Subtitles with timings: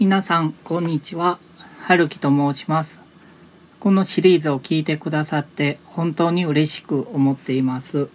[0.00, 1.38] 皆さんこんにちは。
[1.82, 3.00] 春樹と申します。
[3.80, 8.08] このシリーズを聞いてくださって本当に嬉しく思っています。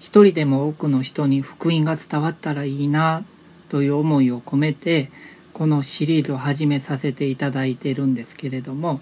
[0.00, 3.22] 一人でも多くの人に福音が伝わったらいいな
[3.68, 5.12] という思いを込めて
[5.52, 8.98] このシリーズを始めさせていただいているんですけれども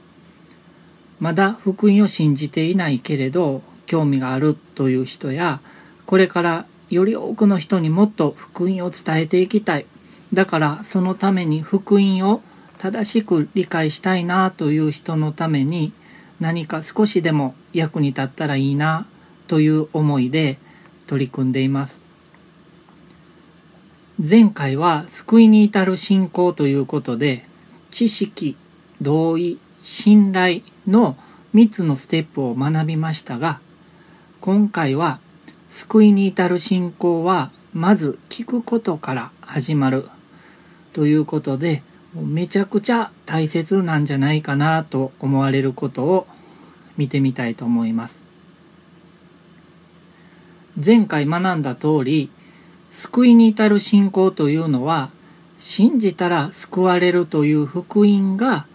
[1.20, 5.62] まだ福音を信じていないけれど興味があるという人や
[6.04, 9.86] これからより多くの人にもっと福音を伝えていきたい
[10.32, 12.42] だからそのために福音を
[12.78, 15.92] 正しく理解したいなという人のために
[16.38, 19.06] 何か少しでも役に立ったらいいな
[19.48, 20.58] という思いで
[21.06, 22.06] 取り組んでいます。
[24.18, 27.44] 前回は救いに至る信仰ということで
[27.90, 28.56] 知識
[29.00, 31.16] 同意信頼の
[31.54, 33.60] 3つのステップを学びましたが
[34.42, 35.20] 今回は
[35.70, 40.08] 救いに至る信仰はまず聞くことから始まる。
[40.92, 41.82] ということで
[42.14, 46.26] めちゃくちゃ大切なんじゃないかなと思われることを
[46.96, 48.24] 見てみたいと思います。
[50.84, 52.30] 前回学んだ通り
[52.90, 55.10] 救いに至る信仰というのは
[55.58, 58.66] 信じたら救われるという福音が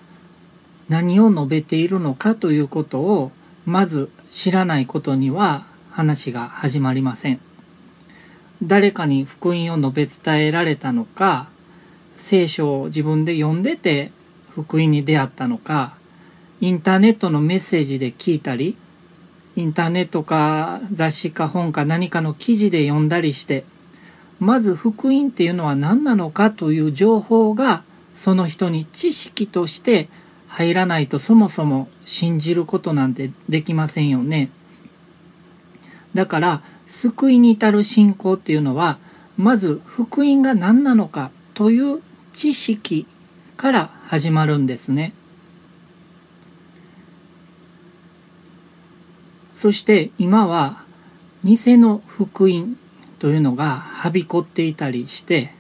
[0.88, 3.32] 何を述べているのかということを
[3.66, 7.40] まず知らないことには話が始まりません。
[8.64, 11.50] 誰かに福音を述べ伝えられたのか
[12.18, 14.12] 聖書を自分で読んでて
[14.54, 15.96] 福音に出会ったのか
[16.62, 18.78] インターネットのメッセージで聞いたり
[19.56, 23.66] インターネットか雑誌か本か何かの記事で読んだりして
[24.40, 30.10] まず福音っていうのは何なのかという情報がその人に知識として
[30.48, 34.50] 入らないとそもそも信じることなんてできませんよね。
[36.14, 38.98] だから救いに至る信仰っていうのは
[39.38, 42.02] まず福音が何なのかという
[42.34, 43.08] 知識
[43.58, 45.14] から始まるんですね。
[49.54, 50.84] そして今は
[51.44, 52.78] 偽の福音
[53.20, 55.54] というのがはびこっていたりして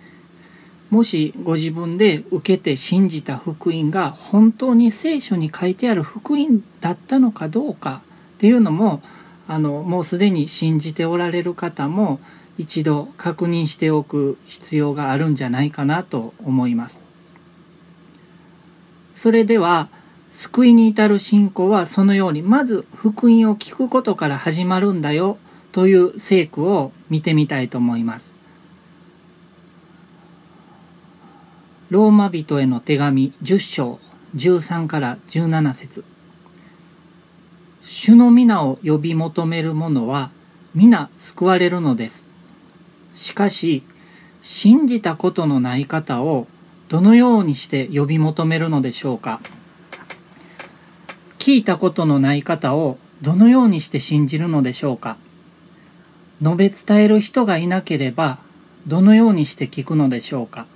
[0.89, 8.01] もしご自分で受けて信じた福音が本当に聖書に書いてある福音だったのかどうか
[8.35, 9.01] っていうのも
[9.47, 12.19] あのもうすでに信じておられる方も
[12.57, 17.05] 一度確認しておく必要があるんじゃないかなと思います。
[19.13, 19.89] それでは
[20.29, 25.38] 救いに至る信仰はそのようにまず福音を聞くことから始まるんだよ
[25.71, 28.33] という聖句を見てみたいと思います。
[31.89, 33.99] ローマ人への手紙10章
[34.35, 36.03] 13から17節
[37.81, 40.31] 主の皆を呼び求める者は
[40.73, 42.34] 皆救われるのです。
[43.15, 43.81] しかし、
[44.41, 46.45] 信じたことのない方を
[46.89, 49.39] どのようにして呼び求めるのでしょうか？
[51.39, 55.17] 聞いたことのない方をどのようにして信じるのでしょうか？
[56.41, 58.37] 述べ伝える人がいなければ
[58.85, 60.67] どのようにして聞くのでしょうか？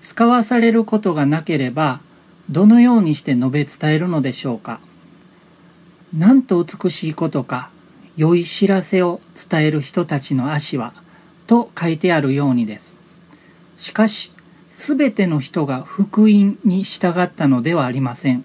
[0.00, 2.00] 使わされることがなければ
[2.48, 4.80] どのようにして述べ伝えるのでしょうか？
[6.14, 7.70] なんと美しいことか
[8.16, 9.20] 良い知らせを
[9.50, 10.92] 伝える人たちの足は
[11.50, 12.96] と書いてあるようにです。
[13.76, 14.30] しかし、
[14.68, 18.44] すべての人が福音に従ったのではありません。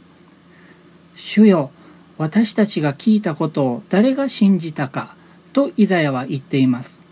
[1.13, 1.69] 主よ、
[2.17, 5.15] 私たちが聞いたことを誰が信じたか
[5.53, 7.03] とイザヤは言っています。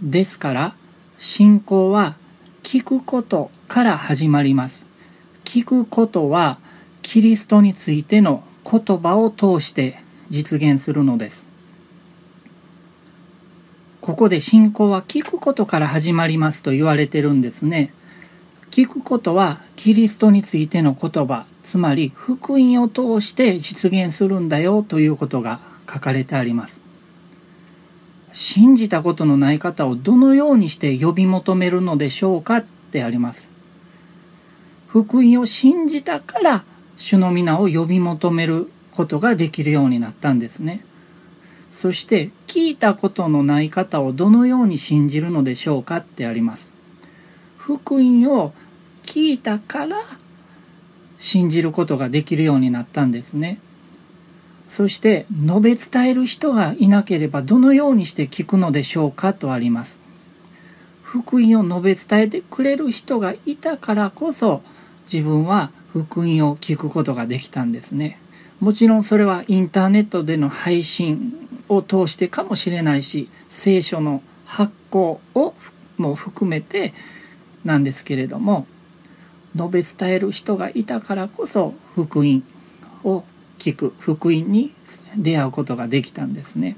[0.00, 0.76] ですから、
[1.18, 2.14] 信仰は
[2.62, 4.86] 聞くことから始まります。
[5.42, 6.60] 聞くことは
[7.02, 9.98] キリストについての言葉を通して
[10.30, 11.55] 実現するのです。
[14.06, 17.92] ここで信仰は聞くことから始まりますと言われてるんですね。
[18.70, 25.58] 聞くことはキリストについての言葉、つまり福音を通して実現するんだよということが
[25.92, 26.80] 書かれてあります。
[28.30, 33.48] 信じたことのない方をどのようにして呼び求めるのでしょうかってあります。
[34.86, 36.64] 福音を信じたから
[36.96, 40.84] 主の皆を呼び求めることができるようになったんですね。
[41.72, 46.72] そして聞いたことのない方をどのように信じるのでしょうかってあります。
[47.58, 48.52] 福音を
[49.04, 49.96] 聞いたから
[51.18, 53.58] 信じることができるようになったんですね。
[54.68, 60.00] そして述べ伝える人がいなければどのようにして聞くのでしょうかとあります。
[61.02, 64.62] 福音を述べ伝えてくれる人がいたからこそ
[65.10, 68.18] 自分は福音を聞くことができたんですね。
[68.60, 75.54] もちろんそれはインターネットでの配信を通してかもしれないし聖書の発行を
[75.96, 76.94] も含めて
[77.64, 78.66] なんですけれども
[79.54, 82.42] 述べ伝える人がいたからこそ福音
[83.04, 83.24] を
[83.58, 84.72] 聞く福音に
[85.16, 86.76] 出会うことができたんですね。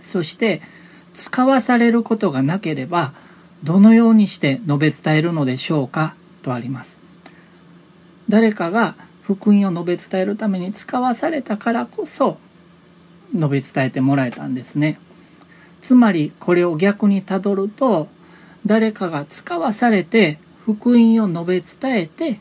[0.00, 0.60] そして
[1.14, 3.14] 使わされることがなければ
[3.64, 7.00] どのようにして述べ伝えるのでしょうかとあります。
[8.28, 12.38] 誰かが福音を述べ伝えるために使わされたからこそ
[13.34, 14.98] 述べ伝えてもらえたんですね。
[15.82, 18.08] つまりこれを逆にたどると
[18.64, 22.40] 誰かが使わされて福音を述べ伝えて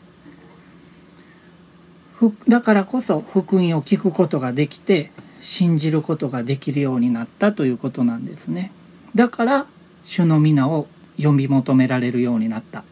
[2.48, 5.12] だからこそ福音を聞くことができて
[5.42, 8.72] 信じることができるようになったということなんですね。
[9.14, 9.68] だから
[10.04, 10.88] 主の皆を
[11.18, 12.84] 読み求められるようになった。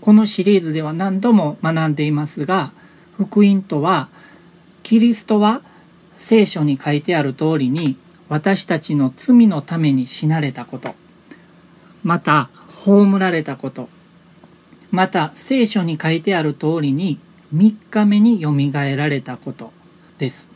[0.00, 2.72] このシリーズでは何度も学んでいますが
[3.16, 4.08] 福音とは
[4.82, 5.62] キリストは
[6.18, 7.96] 聖書に書いてある通りに
[8.28, 10.96] 私たちの罪のために死なれたこと。
[12.02, 12.50] また
[12.84, 13.88] 葬られたこと。
[14.90, 17.20] また聖書に書いてある通りに
[17.54, 19.72] 3日目によみがえられたこと
[20.18, 20.50] です。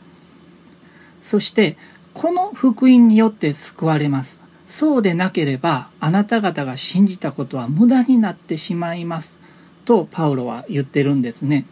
[1.21, 1.77] そして
[2.13, 4.41] この福音によって救われます。
[4.67, 9.37] そうでなければあなた方が信じたことは無駄になってしまいます。
[9.85, 11.65] とパウロは言ってるんですね。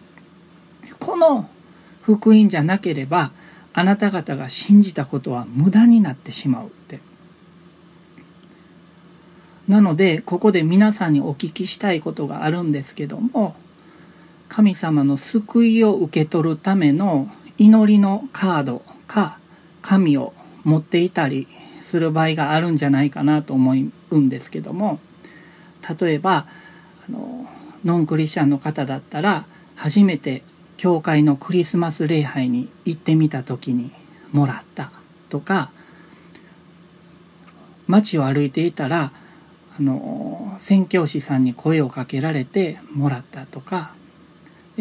[0.97, 1.49] この
[2.03, 3.31] 福音じゃなければ
[3.73, 6.99] あなた方が信じたことは無駄になってしまうって。
[9.67, 13.55] なのでここで皆さんにお聞きしたいことがあるんですけども
[14.49, 19.37] 神様の救いを受け取るための祈りのカードか
[19.81, 20.33] 紙を
[20.65, 21.47] 持っていたり
[21.79, 23.73] する場合があるんじゃないかなと思
[24.09, 24.99] うんですけども
[25.99, 26.47] 例えば
[27.07, 27.47] あの
[27.85, 29.45] ノンクリスチャンの方だったら
[29.75, 30.43] 初めて
[30.81, 33.91] 教会のクリスマス礼拝に行ってみた時に
[34.31, 34.91] もらった
[35.29, 35.69] とか
[37.85, 39.11] 街を歩いていたら
[39.77, 43.93] あの宣教師さんに声をかけられてもらったとか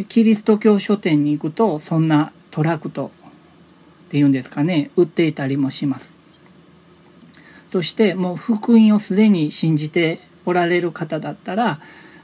[0.09, 3.11] キリスト教書店に行くとそんなトラクト
[4.07, 6.15] っていうんですかね売っていたりもします。
[7.69, 11.79] そしてもう福音をすでに信じておられる方だったら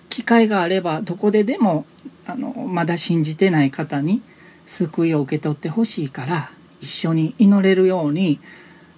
[0.08, 1.84] 機会があればどこででも
[2.26, 4.22] あのまだ信じてない方に
[4.66, 6.50] 救いを受け取ってほしいから
[6.80, 8.40] 一緒に祈れるように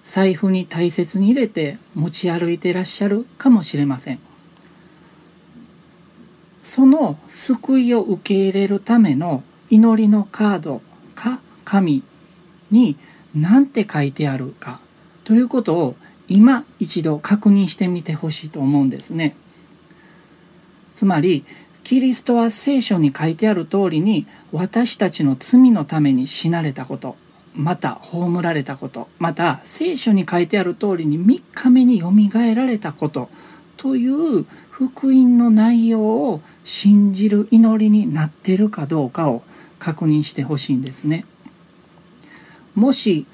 [0.03, 4.19] 財布に大切に入れて持ち歩いてらっしゃるかもしれません。
[6.63, 10.81] その救いを受け入れるための祈りのカード
[11.15, 12.03] か紙
[12.71, 12.95] に
[13.35, 14.79] 何て書いてあるか
[15.23, 15.95] ということを
[16.27, 19.35] 今一度確認してみてほしいと思うんですね。
[20.99, 21.45] つまり
[21.85, 27.15] キリストは聖書に書いてある通りに私たちの罪のために死なれたこと
[27.55, 33.29] また葬られたことまた聖書に書いてある通りに3日目によみがえられたこと
[33.77, 39.41] という福音の内容を信じる祈りになってるかどうかを
[39.79, 41.25] 確認してほしいんですね。
[42.75, 43.25] もし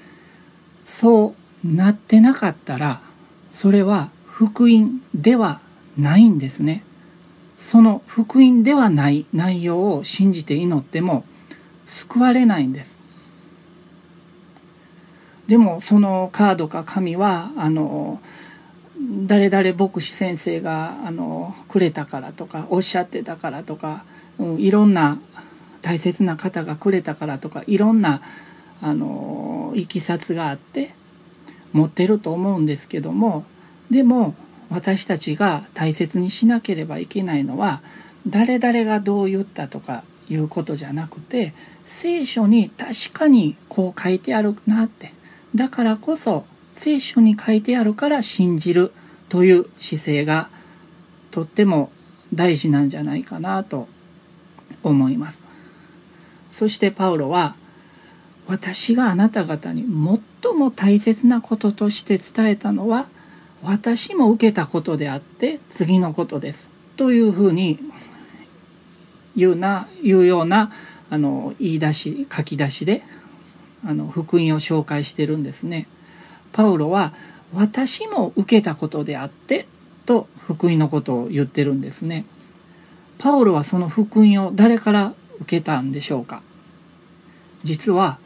[0.85, 1.33] そ
[1.63, 3.01] うなってなかったら
[3.50, 5.62] それは福音では
[5.97, 6.85] ないんですね。
[7.65, 11.25] その福音ではない内容を信じて祈っても
[11.88, 12.95] 救われないんです。
[15.47, 18.21] でもそのカードか紙はあの
[19.25, 24.05] 誰々牧師先生があのくれたからとかおっしゃってたからとか、
[24.38, 25.17] うん、いろんな
[25.81, 28.22] 大切な方がくれたからとかいろんな
[28.84, 30.93] あのいきさつがあって
[31.74, 33.43] 持ってると思うんですけども
[33.89, 34.36] でも
[34.69, 37.81] 私たちが大切にしなければいけないのは
[38.27, 41.53] 誰々がどう言ったとかいうことじゃなくて
[41.86, 45.13] 聖書に確かにこう書いてあるなって。
[45.55, 48.91] だからこそ聖書に書いてあるから信じる
[49.29, 50.50] という姿勢が
[51.31, 51.91] とっても
[52.34, 53.88] 大事なんじゃないかなと
[54.84, 55.45] 思います。
[56.50, 57.55] そしてパウロは
[58.48, 59.84] 私があなた方に
[60.43, 63.07] 最も大切なこととして伝えたのは
[63.65, 67.79] 私も受けたことであって次のことですというふうに
[69.36, 70.72] 言うな言うような
[71.10, 73.03] あの言い出し書き出しで
[73.84, 75.88] あの福音を紹介してるんですね。
[76.51, 77.13] パウロは
[77.53, 79.67] 私も受けたことであって
[80.05, 82.25] と福音のことを言ってるんですね。
[83.17, 86.41] パウロはその福音を誰から受けたんでしょうか
[87.63, 88.19] 実は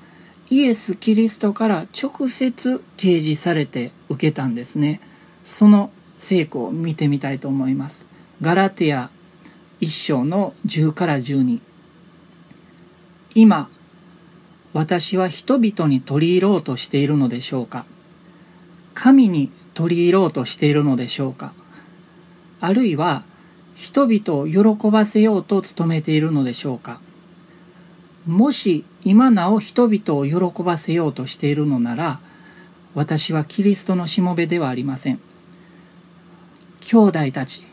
[0.49, 4.99] イエス・キリストから直接掲示されて受けたんですね。
[5.49, 8.05] その成功を見てみたいと思います。
[8.39, 9.09] ガラテヤ
[9.81, 11.59] 一章の10から12
[13.33, 13.69] 今
[14.73, 17.85] 私は人々に取り入ろうとしているのでしょうか。
[18.93, 21.53] 神に取り入ろうとしているのでしょうか。
[22.61, 23.23] あるいは
[23.75, 27.01] 人々を喜ばせようと努めているのでしょうか。
[28.27, 32.19] もし今なお人々を喜ばせようとしているのなら
[32.93, 35.28] 私はキリストのしもべではありません。
[36.81, 37.63] 兄弟たち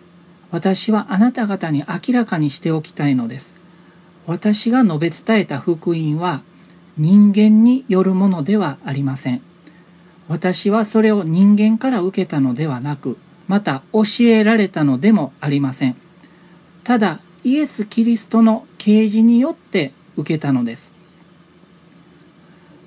[0.51, 3.57] 私はあなた方に明らかにしておきたいのです。
[4.27, 6.43] 私が述べ伝えた福音は
[6.97, 9.43] 人間によるものではありません。
[10.29, 15.97] 私はそれを人間から受けたのではなくまた教えられたのでもありません。
[16.85, 20.93] ただイエス・キリストの啓示によって受けたのです。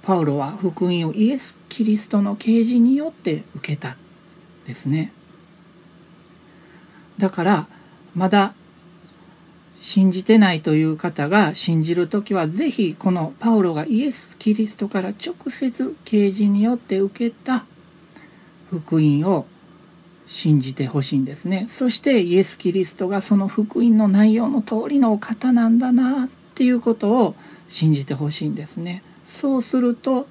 [0.02, 3.96] パウロは福音をイエス・キリストの啓示によって受けた
[4.66, 5.14] ですね。
[7.20, 7.68] だから
[8.16, 8.54] まだ
[9.82, 17.66] 信じてないという方が信じる時は是非このパウロがイエス・キリストから直接啓示によって受けた
[18.70, 19.46] 福音を
[20.28, 21.66] 信じてほしいんですね。
[21.70, 27.36] そしてイエス・キリストがその福音の内容の通りのお方なんだなっていうことを
[27.68, 29.04] 信じてほしいんですね。
[29.24, 30.28] そうすると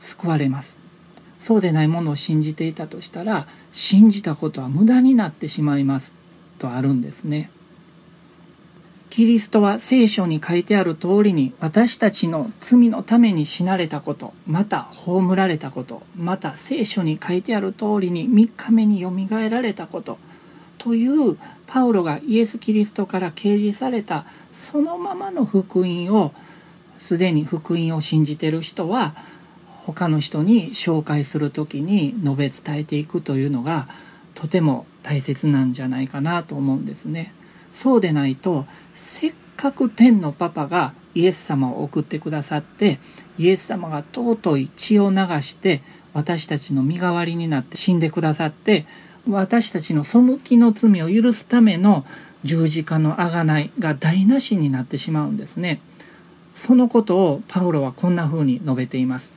[0.00, 0.78] 救われます。
[1.38, 6.14] そうでないものを信じていたとしたら信じたことは無駄になってしまいます。
[6.58, 7.50] とあるんですね。
[9.10, 20.18] キリストは聖書に書いてある通りに私たちの罪のために死なれたことまた葬られたことまた聖書に書いてある通りに3日目によみがえられたこと
[20.76, 26.32] というパウロがイエス・キリストから掲示されたそのままの福音を
[26.98, 29.14] すでに福音を信じてる人は
[29.84, 33.88] 他の人に紹介する時に述べ伝えていくというのが
[34.34, 37.32] とても大切なんじゃないかなと思うんですね。
[37.72, 42.98] そうでないとせっかく天のパパがイエス様を送ってくださって
[43.38, 45.80] イエス様が尊い血を流して
[46.12, 48.84] 私たちの身代わりになって死んでくださって
[49.26, 52.04] 私たちの背きの罪を許すための
[52.44, 55.80] 十字架の贖いが台無しになってしまうんですね。
[56.52, 59.34] そのことをパウロはこんな風に述べています。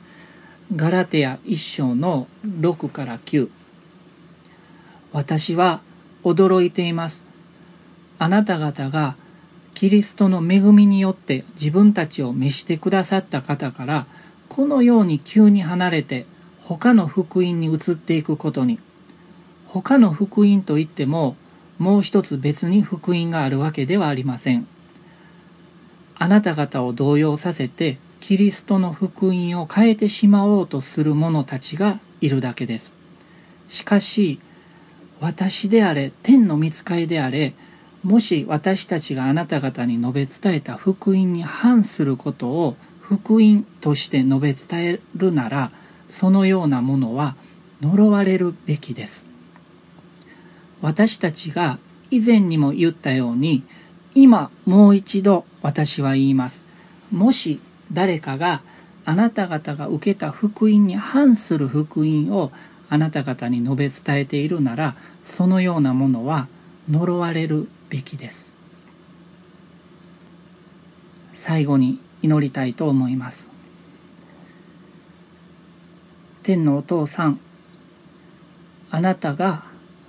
[0.75, 3.49] ガラテヤ一章の6から9
[5.13, 5.81] 私は
[6.23, 7.25] 驚いています。
[8.19, 9.15] あなた方が
[9.73, 14.05] キリストの恵みによって自分たちを召してくださった方から
[14.47, 16.25] このように急に離れて
[16.61, 18.79] 他の福音に移っていくことに。
[19.65, 21.37] 他の福音といっても
[21.79, 24.67] もう一つ別に福音があるわけではありません。
[26.15, 32.93] あなた方を動揺させてキリストの福音を変えてしまおうとする者たちがいるだけです。
[33.67, 34.39] しかし
[35.21, 37.53] 私であれ天の見つかりであれ
[38.03, 45.71] もし私たちがあなた方に述べ伝えた福音に反することを福音として述べ伝えるなら
[46.09, 47.35] そのようなものは
[47.81, 49.27] 呪われるべきです。
[50.81, 51.77] 私たちが
[52.09, 53.63] 以前にも言ったように
[54.15, 56.65] 今もう一度私は言います。
[57.11, 57.61] もし
[57.93, 58.63] 誰かが
[59.05, 62.51] あなた方が受けた福音に反する福音を
[62.91, 66.49] あなた方に述べ伝えているならそのようなものは
[66.89, 68.51] 呪われるべきです。
[71.31, 73.49] 最後に祈りたいと思います。
[76.43, 77.39] 天のお父さん
[78.89, 79.63] あなたが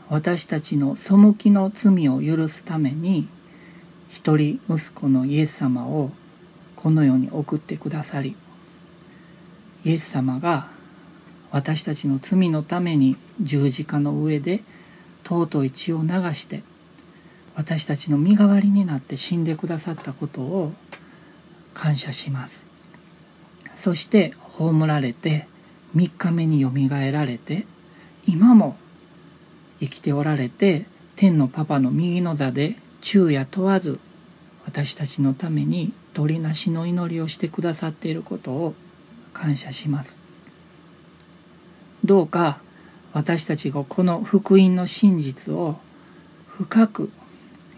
[0.09, 3.29] 私たちの背きの罪を許すために
[4.09, 6.11] 一人息子のイエス様を
[6.75, 8.35] この世に送ってくださり
[9.85, 10.67] イエス様が
[11.53, 14.63] 私たちの罪のために十字架の上で
[15.23, 16.63] 尊い血を流して
[17.55, 20.73] 私たちの身代わりになって死んでくださったことを
[21.75, 22.67] 感謝します。
[23.75, 25.47] そして葬られて
[25.95, 27.67] 3日目によみがえられて
[28.27, 28.77] 今も
[29.81, 33.99] 生きておられて天のパパの右の座で昼夜問わず
[34.65, 38.75] 私たちのために鳥なしの祈りをしてくださっていることを
[39.33, 40.22] 感謝します。
[42.05, 42.61] どうか
[43.13, 45.77] 私たちがこの福音の真実を
[46.49, 47.11] 深く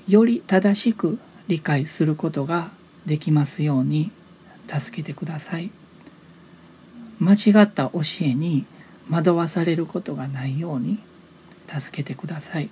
[0.09, 2.71] より正しく理解することが
[3.07, 4.11] できますように
[4.66, 5.71] 助けてください。
[7.21, 8.66] 間違った教えに
[9.11, 10.99] 惑わされることがないように
[11.66, 12.71] 助けてください。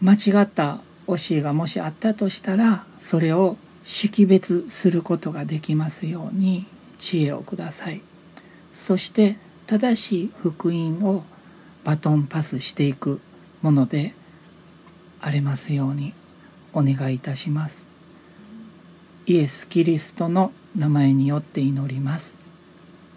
[0.00, 6.66] 間違った教えがもしあったとしたらそれを識別することができますように
[6.98, 8.00] 知恵をください。
[8.72, 9.36] そして
[9.66, 11.24] 正しい福音を
[11.84, 13.20] バトンパスしていく
[13.62, 14.14] もので
[15.20, 16.12] ありますように
[16.72, 17.86] お願いいたします。
[19.26, 22.38] イエス・キリストの名前によって祈ります。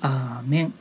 [0.01, 0.73] アーメン。